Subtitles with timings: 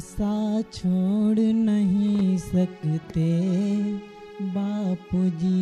[0.00, 3.28] सा छोड़ नहीं सकते।
[4.54, 5.59] बापू जी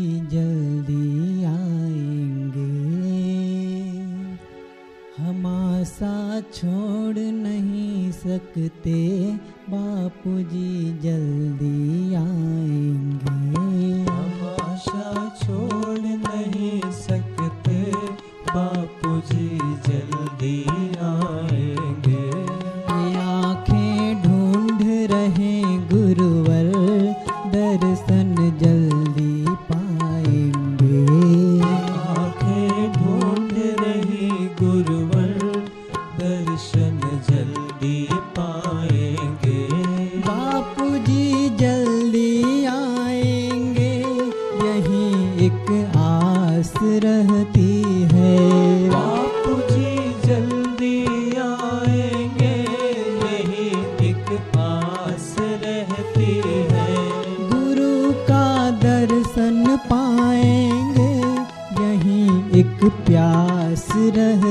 [62.69, 63.87] एक प्यास
[64.17, 64.48] रह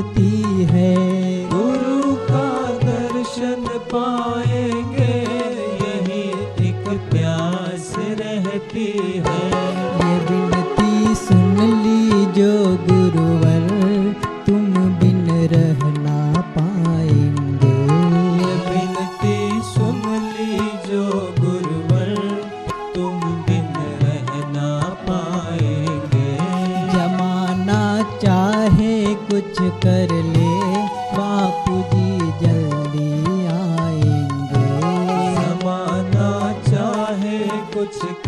[37.91, 38.26] to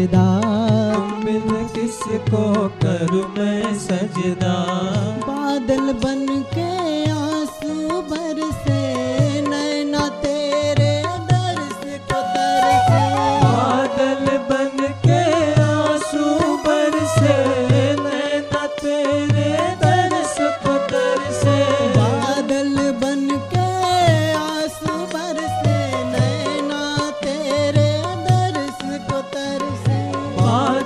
[0.00, 0.28] विदा
[1.24, 3.59] मिल किसको करूँ मैं?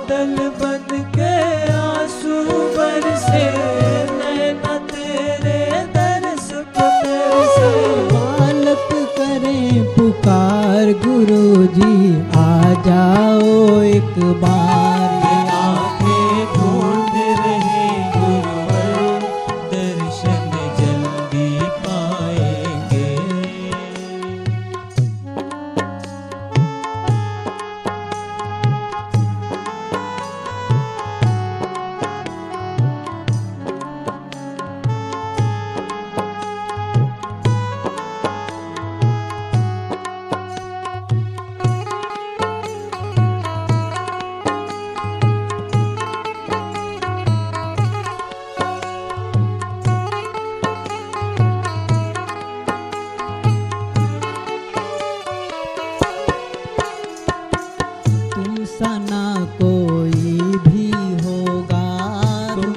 [0.05, 1.29] बादल बन के
[1.73, 2.35] आँसू
[2.75, 3.45] बरसे
[4.17, 5.57] नैना तेरे
[5.95, 6.77] दर सुख
[9.17, 11.93] करें पुकार गुरु जी
[12.37, 15.14] आ जाओ एक बार।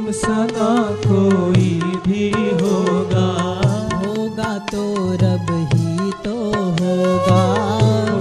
[0.09, 0.69] हम सना
[1.05, 2.29] कोई भी
[2.61, 3.25] होगा।
[4.03, 4.85] होगा तो
[5.23, 6.37] रब ही तो
[6.79, 7.41] होगा।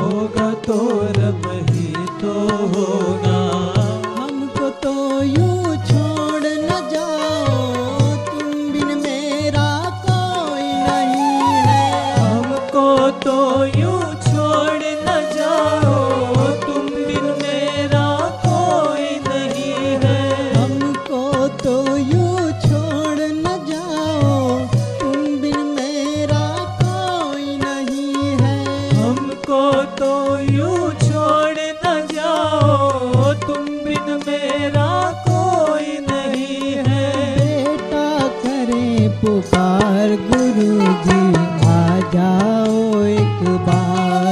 [0.01, 0.77] होगा तो
[1.17, 2.33] रब ही तो
[2.73, 3.37] होगा।
[4.17, 5.47] हमको तो यू
[5.85, 7.61] छोड़ न जाओ
[8.27, 9.69] तुम बिन मेरा
[10.07, 11.87] कोई नहीं है।
[12.19, 12.87] हमको
[13.21, 13.37] तो
[35.27, 37.09] कोई नहीं है।
[37.39, 38.07] बेटा
[38.43, 40.77] करे पुकार गुरु
[41.07, 41.19] जी
[41.67, 44.26] आ जाओ एक बार।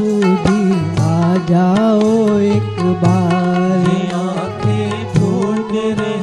[0.00, 0.60] खुदी
[0.98, 3.88] आ जाओ एक बार।
[4.18, 6.19] आँखें फूट रे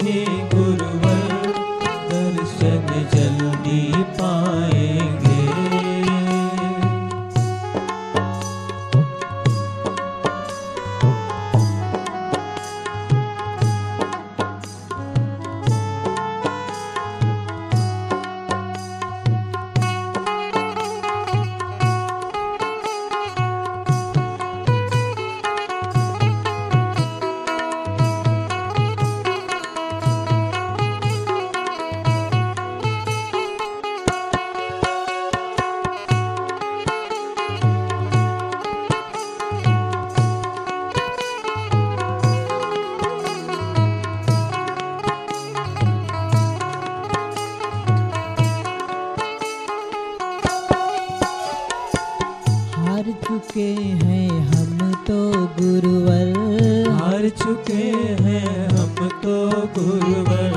[57.44, 57.84] चुके
[58.24, 59.38] हैं हम तो
[59.78, 60.52] गुरुवर।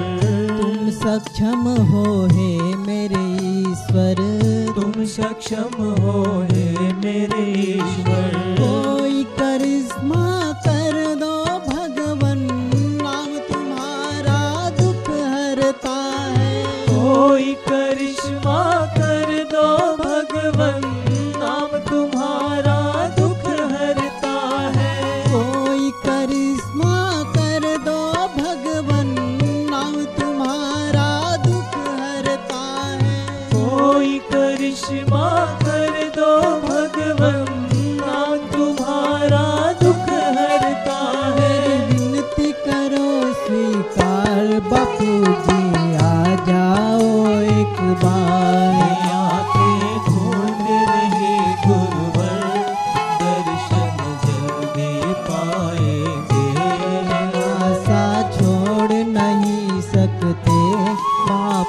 [0.61, 3.25] तुम सक्षम हो हे मेरे
[3.61, 4.17] ईश्वर।
[4.75, 6.23] तुम सक्षम हो
[6.53, 8.31] हे मेरे ईश्वर।
[8.61, 10.27] कोई करिश्मा
[10.67, 11.35] कर दो
[11.69, 12.47] भगवन
[13.03, 14.39] नाम तुम्हारा
[14.81, 15.97] दुख हरता
[16.37, 18.59] है। कोई करिश्मा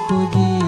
[0.10, 0.61] 我的。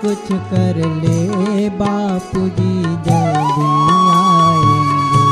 [0.00, 2.72] कुछ कर ले बापू जी
[3.06, 3.68] जल्दी
[4.14, 5.26] आएँगे।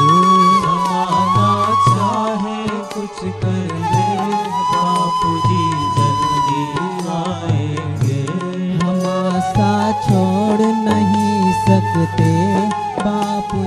[0.62, 1.50] समाना
[1.87, 2.61] चाहे
[2.95, 4.07] कुछ कर ले
[4.71, 5.64] बापू जी
[5.97, 6.62] जल्दी
[7.16, 8.21] आएँगे।
[8.85, 9.73] हम आशा
[10.07, 12.33] छोड़ नहीं सकते
[13.02, 13.64] बापू